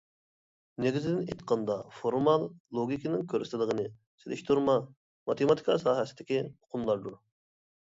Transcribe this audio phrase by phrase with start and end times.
[0.85, 2.47] نېگىزىدىن ئېيتقاندا، فورمال
[2.79, 3.87] لوگىكىنىڭ كۆرسىتىدىغىنى
[4.25, 4.79] سېلىشتۇرما
[5.31, 7.23] ماتېماتىكا ساھەسىدىكى ئۇقۇملاردۇر.